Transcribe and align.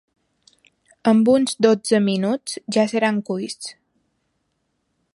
Amb 1.11 1.29
uns 1.33 1.53
dotze 1.67 2.01
minuts 2.07 2.57
ja 2.79 2.89
seran 2.95 3.23
cuits. 3.31 3.73